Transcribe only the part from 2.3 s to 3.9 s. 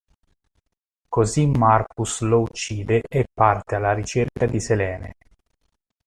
uccide e parte